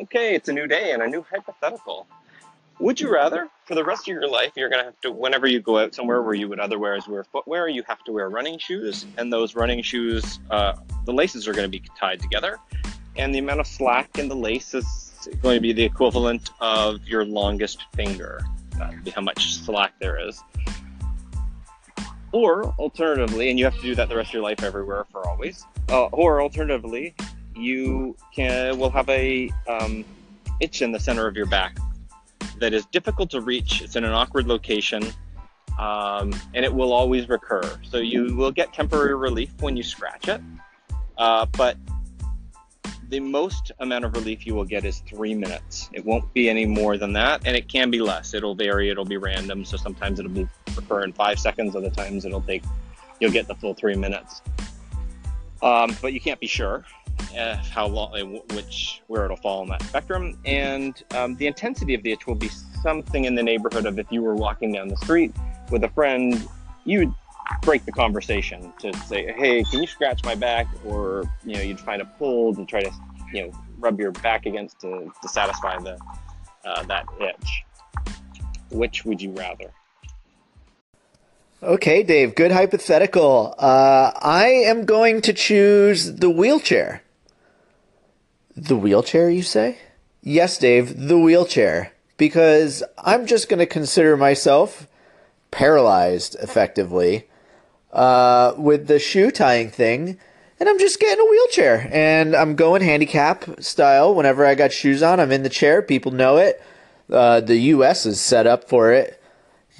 Okay, 0.00 0.36
it's 0.36 0.48
a 0.48 0.52
new 0.52 0.68
day 0.68 0.92
and 0.92 1.02
a 1.02 1.08
new 1.08 1.24
hypothetical. 1.28 2.06
Would 2.78 3.00
you 3.00 3.12
rather, 3.12 3.48
for 3.64 3.74
the 3.74 3.82
rest 3.82 4.02
of 4.02 4.14
your 4.14 4.28
life, 4.28 4.52
you're 4.54 4.68
going 4.68 4.80
to 4.80 4.84
have 4.84 5.00
to, 5.00 5.10
whenever 5.10 5.48
you 5.48 5.58
go 5.58 5.78
out 5.78 5.92
somewhere 5.92 6.22
where 6.22 6.34
you 6.34 6.48
would 6.48 6.60
otherwise 6.60 7.08
wear 7.08 7.24
footwear, 7.24 7.66
you 7.66 7.82
have 7.88 8.04
to 8.04 8.12
wear 8.12 8.30
running 8.30 8.58
shoes, 8.58 9.06
and 9.16 9.32
those 9.32 9.56
running 9.56 9.82
shoes, 9.82 10.38
uh, 10.50 10.74
the 11.04 11.12
laces 11.12 11.48
are 11.48 11.52
going 11.52 11.64
to 11.64 11.80
be 11.80 11.82
tied 11.98 12.20
together, 12.20 12.58
and 13.16 13.34
the 13.34 13.40
amount 13.40 13.58
of 13.58 13.66
slack 13.66 14.18
in 14.20 14.28
the 14.28 14.36
lace 14.36 14.72
is 14.72 15.28
going 15.42 15.56
to 15.56 15.60
be 15.60 15.72
the 15.72 15.82
equivalent 15.82 16.50
of 16.60 17.02
your 17.04 17.24
longest 17.24 17.84
finger. 17.96 18.40
That 18.78 18.90
would 18.90 19.02
be 19.02 19.10
how 19.10 19.22
much 19.22 19.56
slack 19.56 19.94
there 19.98 20.28
is. 20.28 20.40
Or 22.30 22.66
alternatively, 22.78 23.50
and 23.50 23.58
you 23.58 23.64
have 23.64 23.74
to 23.74 23.82
do 23.82 23.96
that 23.96 24.08
the 24.08 24.14
rest 24.14 24.28
of 24.28 24.34
your 24.34 24.42
life 24.44 24.62
everywhere 24.62 25.06
for 25.10 25.26
always. 25.26 25.66
Uh, 25.88 26.04
or 26.06 26.40
alternatively, 26.40 27.16
you 27.58 28.16
can 28.34 28.78
will 28.78 28.90
have 28.90 29.08
a 29.08 29.50
um, 29.68 30.04
itch 30.60 30.82
in 30.82 30.92
the 30.92 31.00
center 31.00 31.26
of 31.26 31.36
your 31.36 31.46
back 31.46 31.76
that 32.58 32.72
is 32.72 32.86
difficult 32.86 33.30
to 33.30 33.40
reach. 33.40 33.82
It's 33.82 33.96
in 33.96 34.04
an 34.04 34.12
awkward 34.12 34.46
location, 34.46 35.04
um, 35.78 36.32
and 36.54 36.64
it 36.64 36.72
will 36.72 36.92
always 36.92 37.28
recur. 37.28 37.78
So 37.82 37.98
you 37.98 38.36
will 38.36 38.50
get 38.50 38.72
temporary 38.72 39.14
relief 39.14 39.50
when 39.60 39.76
you 39.76 39.82
scratch 39.82 40.28
it, 40.28 40.40
uh, 41.16 41.46
but 41.56 41.76
the 43.08 43.20
most 43.20 43.72
amount 43.80 44.04
of 44.04 44.12
relief 44.14 44.46
you 44.46 44.54
will 44.54 44.66
get 44.66 44.84
is 44.84 45.00
three 45.00 45.34
minutes. 45.34 45.88
It 45.92 46.04
won't 46.04 46.32
be 46.34 46.50
any 46.50 46.66
more 46.66 46.98
than 46.98 47.12
that, 47.14 47.46
and 47.46 47.56
it 47.56 47.68
can 47.68 47.90
be 47.90 48.00
less. 48.00 48.34
It'll 48.34 48.54
vary. 48.54 48.90
It'll 48.90 49.04
be 49.04 49.16
random. 49.16 49.64
So 49.64 49.76
sometimes 49.76 50.18
it'll 50.18 50.30
be 50.30 50.46
recur 50.76 51.04
in 51.04 51.12
five 51.12 51.38
seconds. 51.38 51.74
Other 51.74 51.90
times 51.90 52.24
it'll 52.24 52.42
take 52.42 52.62
you'll 53.20 53.32
get 53.32 53.48
the 53.48 53.54
full 53.54 53.74
three 53.74 53.96
minutes. 53.96 54.42
Um, 55.62 55.96
but 56.00 56.12
you 56.12 56.20
can't 56.20 56.38
be 56.38 56.46
sure 56.46 56.84
uh, 57.36 57.56
how 57.56 57.86
long, 57.86 58.14
uh, 58.14 58.54
which 58.54 59.02
where 59.06 59.24
it'll 59.24 59.36
fall 59.36 59.60
on 59.60 59.68
that 59.68 59.82
spectrum, 59.82 60.38
and 60.44 61.02
um, 61.12 61.36
the 61.36 61.46
intensity 61.46 61.94
of 61.94 62.02
the 62.02 62.12
itch 62.12 62.26
will 62.26 62.34
be 62.34 62.48
something 62.82 63.24
in 63.24 63.34
the 63.34 63.42
neighborhood 63.42 63.86
of 63.86 63.98
if 63.98 64.10
you 64.10 64.22
were 64.22 64.34
walking 64.34 64.72
down 64.72 64.88
the 64.88 64.96
street 64.96 65.34
with 65.70 65.84
a 65.84 65.88
friend, 65.90 66.48
you'd 66.84 67.12
break 67.62 67.84
the 67.84 67.92
conversation 67.92 68.72
to 68.80 68.94
say, 69.00 69.32
"Hey, 69.32 69.64
can 69.64 69.80
you 69.80 69.86
scratch 69.86 70.24
my 70.24 70.34
back?" 70.34 70.66
Or 70.84 71.24
you 71.44 71.54
know, 71.54 71.60
you'd 71.60 71.80
find 71.80 72.00
a 72.00 72.04
pull 72.04 72.54
to 72.54 72.64
try 72.64 72.82
to 72.82 72.90
you 73.32 73.46
know 73.46 73.52
rub 73.78 73.98
your 74.00 74.12
back 74.12 74.46
against 74.46 74.80
to, 74.80 75.10
to 75.22 75.28
satisfy 75.28 75.78
the 75.78 75.98
uh, 76.64 76.82
that 76.84 77.06
itch. 77.20 77.64
Which 78.70 79.04
would 79.04 79.20
you 79.20 79.32
rather? 79.32 79.72
Okay, 81.60 82.04
Dave, 82.04 82.36
good 82.36 82.52
hypothetical. 82.52 83.54
Uh, 83.58 84.12
I 84.14 84.46
am 84.46 84.84
going 84.84 85.22
to 85.22 85.32
choose 85.32 86.14
the 86.14 86.30
wheelchair. 86.30 87.02
The 88.60 88.76
wheelchair, 88.76 89.30
you 89.30 89.42
say? 89.42 89.78
Yes, 90.20 90.58
Dave, 90.58 91.06
the 91.08 91.18
wheelchair. 91.18 91.92
Because 92.16 92.82
I'm 92.98 93.26
just 93.26 93.48
going 93.48 93.60
to 93.60 93.66
consider 93.66 94.16
myself 94.16 94.88
paralyzed 95.52 96.36
effectively 96.40 97.28
uh, 97.92 98.54
with 98.58 98.88
the 98.88 98.98
shoe 98.98 99.30
tying 99.30 99.70
thing. 99.70 100.18
And 100.58 100.68
I'm 100.68 100.78
just 100.80 100.98
getting 100.98 101.24
a 101.24 101.30
wheelchair. 101.30 101.88
And 101.92 102.34
I'm 102.34 102.56
going 102.56 102.82
handicap 102.82 103.62
style. 103.62 104.12
Whenever 104.12 104.44
I 104.44 104.56
got 104.56 104.72
shoes 104.72 105.04
on, 105.04 105.20
I'm 105.20 105.30
in 105.30 105.44
the 105.44 105.48
chair. 105.48 105.80
People 105.80 106.10
know 106.10 106.36
it. 106.38 106.60
Uh, 107.08 107.40
the 107.40 107.56
US 107.56 108.06
is 108.06 108.20
set 108.20 108.48
up 108.48 108.68
for 108.68 108.92
it. 108.92 109.22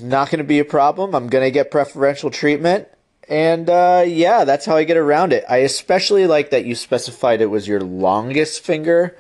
Not 0.01 0.31
going 0.31 0.39
to 0.39 0.45
be 0.45 0.61
a 0.61 0.65
problem. 0.65 1.17
I'm 1.17 1.29
going 1.29 1.45
to 1.45 1.51
get 1.51 1.73
preferential 1.73 2.31
treatment. 2.31 2.87
And 3.29 3.69
uh, 3.69 4.05
yeah, 4.07 4.45
that's 4.45 4.65
how 4.65 4.77
I 4.77 4.85
get 4.85 4.97
around 4.97 5.33
it. 5.33 5.45
I 5.49 5.59
especially 5.59 6.27
like 6.27 6.51
that 6.51 6.65
you 6.65 6.75
specified 6.75 7.41
it 7.41 7.47
was 7.47 7.69
your 7.69 7.81
longest 7.81 8.65
finger. 8.65 9.15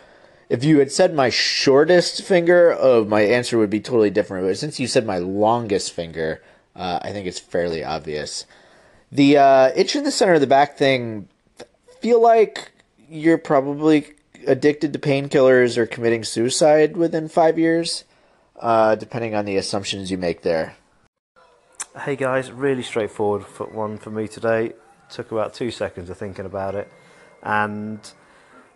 If 0.48 0.64
you 0.64 0.78
had 0.78 0.90
said 0.90 1.14
my 1.14 1.28
shortest 1.28 2.22
finger, 2.22 2.74
oh, 2.80 3.04
my 3.04 3.20
answer 3.20 3.58
would 3.58 3.68
be 3.68 3.80
totally 3.80 4.08
different. 4.08 4.46
But 4.46 4.56
since 4.56 4.80
you 4.80 4.86
said 4.86 5.04
my 5.04 5.18
longest 5.18 5.92
finger, 5.92 6.42
uh, 6.74 7.00
I 7.02 7.12
think 7.12 7.26
it's 7.26 7.38
fairly 7.38 7.84
obvious. 7.84 8.46
The 9.12 9.36
uh, 9.36 9.70
itch 9.76 9.94
in 9.94 10.04
the 10.04 10.10
center 10.10 10.34
of 10.34 10.40
the 10.40 10.46
back 10.46 10.78
thing, 10.78 11.28
feel 12.00 12.22
like 12.22 12.72
you're 13.10 13.36
probably 13.36 14.14
addicted 14.46 14.94
to 14.94 14.98
painkillers 14.98 15.76
or 15.76 15.84
committing 15.84 16.24
suicide 16.24 16.96
within 16.96 17.28
five 17.28 17.58
years, 17.58 18.04
uh, 18.58 18.94
depending 18.94 19.34
on 19.34 19.44
the 19.44 19.58
assumptions 19.58 20.10
you 20.10 20.16
make 20.16 20.42
there. 20.42 20.76
Hey 22.04 22.14
guys, 22.14 22.52
really 22.52 22.84
straightforward 22.84 23.42
one 23.72 23.98
for 23.98 24.10
me 24.10 24.28
today. 24.28 24.74
Took 25.10 25.32
about 25.32 25.52
two 25.52 25.72
seconds 25.72 26.08
of 26.10 26.16
thinking 26.16 26.44
about 26.44 26.76
it, 26.76 26.88
and 27.42 27.98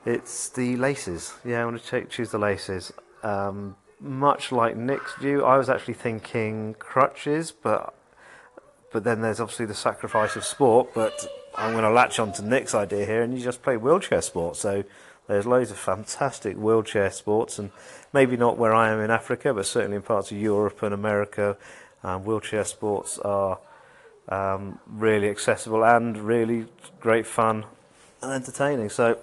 it's 0.05 0.49
the 0.49 0.77
laces. 0.77 1.35
Yeah, 1.45 1.63
I 1.63 1.65
want 1.65 1.85
to 1.85 2.05
choose 2.07 2.33
the 2.33 2.39
laces. 2.39 2.93
Um, 3.23 3.77
much 4.01 4.51
like 4.51 4.77
Nick's 4.77 5.15
view, 5.21 5.45
I 5.45 5.57
was 5.57 5.71
actually 5.71 5.95
thinking 5.95 6.75
crutches, 6.81 7.53
but 7.53 7.95
but 8.93 9.05
then 9.05 9.21
there's 9.21 9.39
obviously 9.39 9.67
the 9.67 9.75
sacrifice 9.75 10.35
of 10.35 10.45
sport. 10.45 10.93
But 10.93 11.25
I'm 11.55 11.73
going 11.73 11.85
to 11.85 11.91
latch 11.91 12.19
on 12.19 12.33
to 12.33 12.43
Nick's 12.43 12.75
idea 12.75 13.07
here, 13.07 13.23
and 13.23 13.39
you 13.39 13.45
just 13.45 13.63
play 13.63 13.77
wheelchair 13.77 14.23
sports. 14.23 14.59
So 14.59 14.83
there's 15.29 15.47
loads 15.47 15.71
of 15.71 15.79
fantastic 15.79 16.57
wheelchair 16.57 17.13
sports, 17.13 17.61
and 17.61 17.71
maybe 18.13 18.37
not 18.37 18.59
where 18.59 18.75
I 18.75 18.91
am 18.91 18.99
in 18.99 19.13
Africa, 19.13 19.55
but 19.55 19.67
certainly 19.67 19.97
in 19.97 20.03
parts 20.03 20.33
of 20.33 20.39
Europe 20.39 20.83
and 20.83 20.93
America 20.93 21.57
um, 22.03 22.25
wheelchair 22.25 22.65
sports 22.65 23.19
are 23.19 23.59
um, 24.29 24.79
really 24.87 25.29
accessible 25.29 25.85
and 25.85 26.17
really 26.19 26.67
great 27.01 27.27
fun 27.27 27.65
and 28.23 28.33
entertaining. 28.33 28.89
So, 28.89 29.19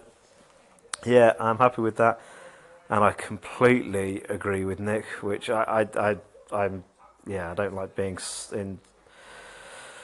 yeah, 1.06 1.34
I'm 1.40 1.58
happy 1.58 1.82
with 1.82 1.98
that, 1.98 2.20
and 2.90 3.04
I 3.04 3.12
completely 3.12 4.22
agree 4.30 4.66
with 4.66 4.80
Nick. 4.80 5.06
Which 5.22 5.50
I, 5.50 5.88
I, 5.96 6.10
I 6.10 6.18
I'm, 6.52 6.84
yeah, 7.26 7.52
I 7.52 7.54
don't 7.54 7.74
like 7.74 7.96
being 7.96 8.18
in 8.52 8.80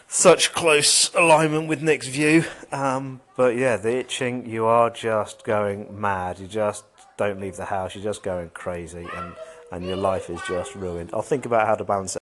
such 0.07 0.53
close 0.53 1.13
alignment 1.13 1.67
with 1.67 1.81
Nick's 1.81 2.07
view. 2.07 2.45
Um, 2.71 3.21
but 3.35 3.57
yeah, 3.57 3.75
the 3.75 3.97
itching, 3.97 4.47
you 4.47 4.65
are 4.65 4.89
just 4.89 5.43
going 5.43 5.99
mad. 5.99 6.39
You 6.39 6.47
just 6.47 6.85
don't 7.17 7.41
leave 7.41 7.57
the 7.57 7.65
house. 7.65 7.95
You're 7.95 8.03
just 8.03 8.23
going 8.23 8.49
crazy, 8.51 9.07
and 9.15 9.33
and 9.71 9.85
your 9.85 9.97
life 9.97 10.29
is 10.29 10.39
just 10.47 10.75
ruined. 10.75 11.09
I'll 11.13 11.21
think 11.21 11.45
about 11.45 11.67
how 11.67 11.75
to 11.75 11.83
balance 11.83 12.15
it 12.15 12.21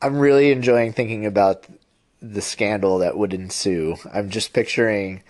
I'm 0.00 0.18
really 0.18 0.52
enjoying 0.52 0.92
thinking 0.92 1.26
about 1.26 1.66
the 2.22 2.40
scandal 2.40 2.98
that 2.98 3.16
would 3.16 3.34
ensue. 3.34 3.96
I'm 4.12 4.30
just 4.30 4.52
picturing 4.52 5.22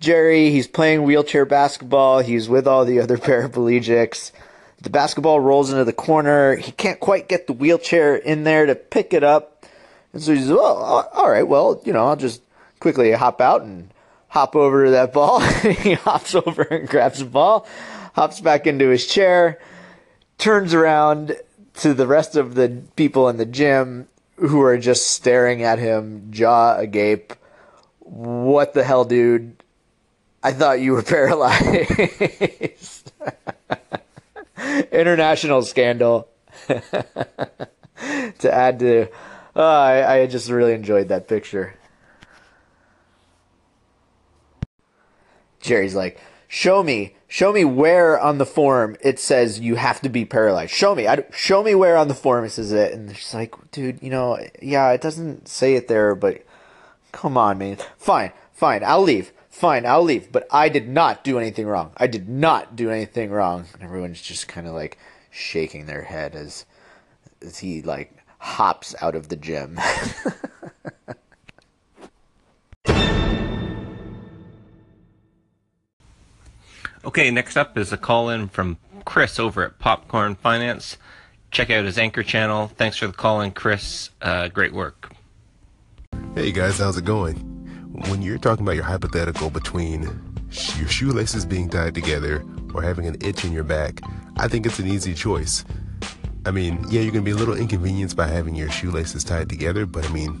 Jerry, 0.00 0.50
he's 0.50 0.66
playing 0.66 1.04
wheelchair 1.04 1.44
basketball, 1.44 2.18
he's 2.18 2.48
with 2.48 2.66
all 2.66 2.84
the 2.84 2.98
other 2.98 3.16
paraplegics. 3.18 4.32
The 4.80 4.90
basketball 4.90 5.38
rolls 5.38 5.70
into 5.70 5.84
the 5.84 5.92
corner. 5.92 6.56
He 6.56 6.72
can't 6.72 6.98
quite 6.98 7.28
get 7.28 7.46
the 7.46 7.52
wheelchair 7.52 8.16
in 8.16 8.42
there 8.42 8.66
to 8.66 8.74
pick 8.74 9.14
it 9.14 9.22
up. 9.22 9.64
And 10.12 10.20
so 10.20 10.34
he's, 10.34 10.48
well, 10.48 11.08
all 11.12 11.30
right, 11.30 11.46
well, 11.46 11.80
you 11.84 11.92
know, 11.92 12.08
I'll 12.08 12.16
just 12.16 12.42
quickly 12.80 13.12
hop 13.12 13.40
out 13.40 13.62
and 13.62 13.94
hop 14.26 14.56
over 14.56 14.86
to 14.86 14.90
that 14.90 15.12
ball. 15.12 15.38
he 15.60 15.94
hops 15.94 16.34
over 16.34 16.62
and 16.62 16.88
grabs 16.88 17.20
the 17.20 17.24
ball, 17.26 17.64
hops 18.14 18.40
back 18.40 18.66
into 18.66 18.88
his 18.88 19.06
chair, 19.06 19.60
turns 20.36 20.74
around, 20.74 21.36
to 21.74 21.94
the 21.94 22.06
rest 22.06 22.36
of 22.36 22.54
the 22.54 22.82
people 22.96 23.28
in 23.28 23.36
the 23.36 23.46
gym 23.46 24.08
who 24.36 24.60
are 24.62 24.78
just 24.78 25.10
staring 25.10 25.62
at 25.62 25.78
him, 25.78 26.28
jaw 26.30 26.76
agape. 26.76 27.34
What 28.00 28.74
the 28.74 28.84
hell, 28.84 29.04
dude? 29.04 29.62
I 30.42 30.52
thought 30.52 30.80
you 30.80 30.92
were 30.92 31.02
paralyzed. 31.02 33.12
International 34.92 35.62
scandal. 35.62 36.28
to 38.38 38.52
add 38.52 38.78
to, 38.80 39.08
uh, 39.56 39.62
I, 39.62 40.20
I 40.20 40.26
just 40.26 40.50
really 40.50 40.72
enjoyed 40.72 41.08
that 41.08 41.28
picture. 41.28 41.74
Jerry's 45.60 45.94
like, 45.94 46.20
show 46.52 46.82
me, 46.82 47.14
show 47.28 47.50
me 47.50 47.64
where 47.64 48.20
on 48.20 48.36
the 48.36 48.44
form 48.44 48.94
it 49.00 49.18
says 49.18 49.58
you 49.58 49.74
have 49.76 50.02
to 50.02 50.10
be 50.10 50.26
paralyzed. 50.26 50.70
Show 50.70 50.94
me, 50.94 51.08
I, 51.08 51.24
show 51.32 51.62
me 51.62 51.74
where 51.74 51.96
on 51.96 52.08
the 52.08 52.14
form 52.14 52.44
it 52.44 52.50
says 52.50 52.72
it. 52.72 52.92
And 52.92 53.16
she's 53.16 53.32
like, 53.32 53.54
dude, 53.70 54.02
you 54.02 54.10
know, 54.10 54.38
yeah, 54.60 54.90
it 54.90 55.00
doesn't 55.00 55.48
say 55.48 55.76
it 55.76 55.88
there, 55.88 56.14
but 56.14 56.44
come 57.10 57.38
on, 57.38 57.56
man. 57.56 57.78
Fine, 57.96 58.32
fine, 58.52 58.84
I'll 58.84 59.00
leave. 59.00 59.32
Fine, 59.48 59.86
I'll 59.86 60.02
leave. 60.02 60.30
But 60.30 60.46
I 60.50 60.68
did 60.68 60.88
not 60.88 61.24
do 61.24 61.38
anything 61.38 61.66
wrong. 61.66 61.92
I 61.96 62.06
did 62.06 62.28
not 62.28 62.76
do 62.76 62.90
anything 62.90 63.30
wrong. 63.30 63.64
And 63.72 63.82
everyone's 63.82 64.20
just 64.20 64.46
kind 64.46 64.66
of 64.66 64.74
like 64.74 64.98
shaking 65.30 65.86
their 65.86 66.02
head 66.02 66.34
as 66.34 66.66
as 67.40 67.58
he 67.58 67.80
like 67.80 68.14
hops 68.38 68.94
out 69.00 69.14
of 69.14 69.28
the 69.30 69.36
gym. 69.36 69.80
Okay, 77.04 77.32
next 77.32 77.56
up 77.56 77.76
is 77.76 77.92
a 77.92 77.96
call 77.96 78.28
in 78.28 78.48
from 78.48 78.78
Chris 79.04 79.40
over 79.40 79.64
at 79.64 79.78
Popcorn 79.80 80.36
Finance. 80.36 80.96
Check 81.50 81.68
out 81.68 81.84
his 81.84 81.98
anchor 81.98 82.22
channel. 82.22 82.68
Thanks 82.68 82.96
for 82.96 83.08
the 83.08 83.12
call 83.12 83.40
in, 83.40 83.50
Chris. 83.50 84.10
Uh, 84.20 84.46
great 84.48 84.72
work. 84.72 85.12
Hey 86.36 86.52
guys, 86.52 86.78
how's 86.78 86.96
it 86.96 87.04
going? 87.04 87.36
When 88.08 88.22
you're 88.22 88.38
talking 88.38 88.64
about 88.64 88.76
your 88.76 88.84
hypothetical 88.84 89.50
between 89.50 90.02
your 90.78 90.88
shoelaces 90.88 91.44
being 91.44 91.68
tied 91.68 91.94
together 91.94 92.44
or 92.72 92.82
having 92.82 93.06
an 93.06 93.16
itch 93.20 93.44
in 93.44 93.52
your 93.52 93.64
back, 93.64 94.00
I 94.36 94.46
think 94.46 94.64
it's 94.64 94.78
an 94.78 94.86
easy 94.86 95.12
choice. 95.12 95.64
I 96.46 96.52
mean, 96.52 96.84
yeah, 96.88 97.00
you're 97.00 97.12
gonna 97.12 97.22
be 97.22 97.32
a 97.32 97.36
little 97.36 97.56
inconvenienced 97.56 98.16
by 98.16 98.28
having 98.28 98.54
your 98.54 98.70
shoelaces 98.70 99.24
tied 99.24 99.48
together, 99.48 99.86
but 99.86 100.08
I 100.08 100.12
mean, 100.12 100.40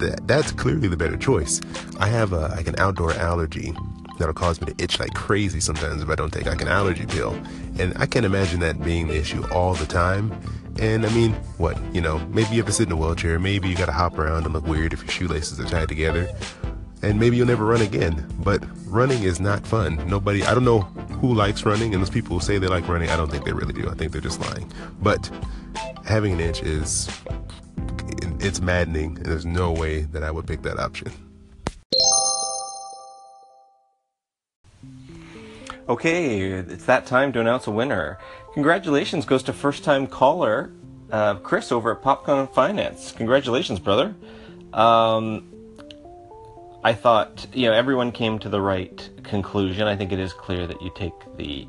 th- 0.00 0.14
that's 0.22 0.52
clearly 0.52 0.88
the 0.88 0.96
better 0.96 1.16
choice. 1.16 1.60
I 2.00 2.06
have 2.08 2.32
a, 2.32 2.48
like 2.48 2.66
an 2.66 2.76
outdoor 2.78 3.12
allergy 3.12 3.74
that'll 4.18 4.34
cause 4.34 4.60
me 4.60 4.72
to 4.72 4.82
itch 4.82 4.98
like 5.00 5.14
crazy 5.14 5.60
sometimes 5.60 6.02
if 6.02 6.08
I 6.08 6.14
don't 6.14 6.32
take 6.32 6.46
like 6.46 6.60
an 6.60 6.68
allergy 6.68 7.06
pill, 7.06 7.40
and 7.78 7.96
I 7.96 8.06
can't 8.06 8.26
imagine 8.26 8.60
that 8.60 8.82
being 8.82 9.08
the 9.08 9.16
issue 9.16 9.44
all 9.52 9.74
the 9.74 9.86
time. 9.86 10.38
And 10.80 11.04
I 11.04 11.12
mean, 11.12 11.32
what 11.56 11.78
you 11.94 12.00
know, 12.00 12.18
maybe 12.28 12.50
you 12.50 12.56
have 12.56 12.66
to 12.66 12.72
sit 12.72 12.86
in 12.86 12.92
a 12.92 12.96
wheelchair, 12.96 13.38
maybe 13.38 13.68
you 13.68 13.76
gotta 13.76 13.92
hop 13.92 14.18
around 14.18 14.44
and 14.44 14.52
look 14.52 14.66
weird 14.66 14.92
if 14.92 15.02
your 15.02 15.10
shoelaces 15.10 15.58
are 15.58 15.64
tied 15.64 15.88
together, 15.88 16.28
and 17.02 17.18
maybe 17.18 17.36
you'll 17.36 17.46
never 17.46 17.64
run 17.64 17.80
again. 17.80 18.26
But 18.38 18.62
running 18.86 19.22
is 19.22 19.40
not 19.40 19.66
fun. 19.66 20.08
Nobody, 20.08 20.42
I 20.42 20.54
don't 20.54 20.64
know 20.64 20.80
who 21.20 21.34
likes 21.34 21.64
running, 21.64 21.94
and 21.94 22.02
those 22.02 22.10
people 22.10 22.38
who 22.38 22.44
say 22.44 22.58
they 22.58 22.68
like 22.68 22.86
running, 22.88 23.10
I 23.10 23.16
don't 23.16 23.30
think 23.30 23.44
they 23.44 23.52
really 23.52 23.72
do. 23.72 23.88
I 23.88 23.94
think 23.94 24.12
they're 24.12 24.20
just 24.20 24.40
lying. 24.40 24.70
But 25.00 25.30
having 26.04 26.32
an 26.32 26.40
itch 26.40 26.62
is, 26.62 27.08
it's 28.40 28.60
maddening, 28.60 29.14
there's 29.14 29.46
no 29.46 29.72
way 29.72 30.02
that 30.02 30.22
I 30.22 30.30
would 30.30 30.46
pick 30.46 30.62
that 30.62 30.78
option. 30.78 31.12
Okay, 35.88 36.42
it's 36.42 36.84
that 36.84 37.06
time 37.06 37.32
to 37.32 37.40
announce 37.40 37.66
a 37.66 37.70
winner. 37.70 38.18
Congratulations 38.52 39.24
goes 39.24 39.42
to 39.44 39.54
first 39.54 39.84
time 39.84 40.06
caller 40.06 40.70
uh, 41.10 41.36
Chris 41.36 41.72
over 41.72 41.92
at 41.92 42.02
Popcorn 42.02 42.46
Finance. 42.48 43.12
Congratulations, 43.12 43.78
brother. 43.78 44.14
Um, 44.74 45.48
I 46.84 46.92
thought, 46.92 47.46
you 47.54 47.68
know, 47.68 47.72
everyone 47.72 48.12
came 48.12 48.38
to 48.40 48.50
the 48.50 48.60
right 48.60 49.08
conclusion. 49.22 49.86
I 49.86 49.96
think 49.96 50.12
it 50.12 50.18
is 50.18 50.34
clear 50.34 50.66
that 50.66 50.82
you 50.82 50.92
take 50.94 51.14
the 51.38 51.66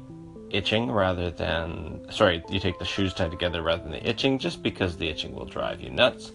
itching 0.49 0.91
rather 0.91 1.31
than, 1.31 2.05
sorry, 2.11 2.43
you 2.49 2.59
take 2.59 2.77
the 2.77 2.85
shoes 2.85 3.13
tied 3.13 3.31
together 3.31 3.61
rather 3.61 3.83
than 3.83 3.93
the 3.93 4.05
itching, 4.05 4.37
just 4.37 4.61
because 4.61 4.97
the 4.97 5.07
itching 5.07 5.33
will 5.33 5.45
drive 5.45 5.79
you 5.79 5.91
nuts. 5.91 6.33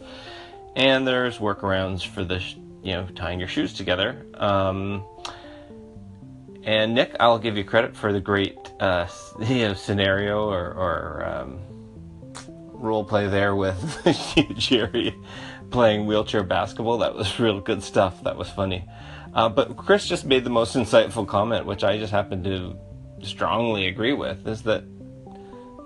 And 0.74 1.06
there's 1.06 1.36
workarounds 1.36 2.06
for 2.06 2.24
the, 2.24 2.42
you 2.82 2.92
know, 2.92 3.06
tying 3.14 3.38
your 3.38 3.48
shoes 3.48 3.74
together. 3.74 4.24
Um, 4.34 5.04
and 6.64 6.94
Nick, 6.94 7.14
I'll 7.20 7.38
give 7.38 7.56
you 7.56 7.64
credit 7.64 7.96
for 7.96 8.12
the 8.12 8.20
great, 8.20 8.56
uh, 8.80 9.06
you 9.40 9.68
know, 9.68 9.74
scenario 9.74 10.48
or, 10.48 10.66
or 10.72 11.24
um, 11.26 11.60
role 12.72 13.04
play 13.04 13.28
there 13.28 13.54
with 13.54 13.76
Jerry 14.56 15.14
playing 15.70 16.06
wheelchair 16.06 16.42
basketball. 16.42 16.98
That 16.98 17.14
was 17.14 17.38
real 17.40 17.60
good 17.60 17.82
stuff. 17.82 18.22
That 18.24 18.36
was 18.36 18.48
funny. 18.48 18.88
Uh, 19.34 19.48
but 19.48 19.76
Chris 19.76 20.06
just 20.06 20.24
made 20.24 20.44
the 20.44 20.50
most 20.50 20.76
insightful 20.76 21.26
comment, 21.26 21.66
which 21.66 21.82
I 21.82 21.98
just 21.98 22.12
happen 22.12 22.44
to 22.44 22.78
strongly 23.22 23.88
agree 23.88 24.12
with, 24.12 24.46
is 24.46 24.62
that, 24.62 24.84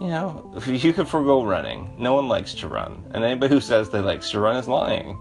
you 0.00 0.08
know, 0.08 0.52
if 0.56 0.66
you 0.84 0.92
could 0.92 1.08
forego 1.08 1.44
running. 1.44 1.94
No 1.98 2.14
one 2.14 2.28
likes 2.28 2.52
to 2.54 2.68
run. 2.68 3.04
And 3.12 3.24
anybody 3.24 3.54
who 3.54 3.60
says 3.60 3.88
they 3.88 4.00
likes 4.00 4.30
to 4.32 4.40
run 4.40 4.56
is 4.56 4.68
lying. 4.68 5.18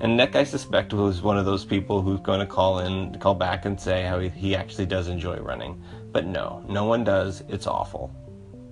And 0.00 0.16
Nick, 0.16 0.34
I 0.34 0.44
suspect, 0.44 0.92
was 0.92 1.22
one 1.22 1.38
of 1.38 1.44
those 1.44 1.64
people 1.64 2.02
who's 2.02 2.20
going 2.20 2.40
to 2.40 2.46
call 2.46 2.80
in, 2.80 3.18
call 3.18 3.34
back 3.34 3.64
and 3.64 3.80
say 3.80 4.02
how 4.02 4.18
he, 4.18 4.28
he 4.28 4.56
actually 4.56 4.86
does 4.86 5.08
enjoy 5.08 5.36
running. 5.38 5.82
But 6.12 6.26
no, 6.26 6.64
no 6.68 6.84
one 6.84 7.04
does. 7.04 7.42
It's 7.48 7.66
awful. 7.66 8.14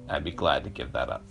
I'd 0.08 0.24
be 0.24 0.32
glad 0.32 0.64
to 0.64 0.70
give 0.70 0.92
that 0.92 1.08
up. 1.08 1.24